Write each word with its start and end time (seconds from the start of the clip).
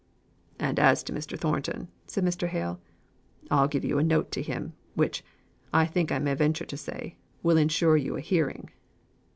"And 0.57 0.79
as 0.79 1.03
to 1.03 1.13
Mr. 1.13 1.37
Thornton," 1.37 1.87
said 2.07 2.23
Mr. 2.25 2.47
Hale, 2.47 2.81
"I'll 3.51 3.67
give 3.67 3.85
you 3.85 3.99
a 3.99 4.03
note 4.03 4.31
to 4.31 4.41
him, 4.41 4.73
which, 4.95 5.23
I 5.71 5.85
think 5.85 6.11
I 6.11 6.17
may 6.17 6.33
venture 6.33 6.65
say, 6.75 7.17
will 7.43 7.55
ensure 7.57 7.97
you 7.97 8.15
a 8.15 8.19
hearing." 8.19 8.71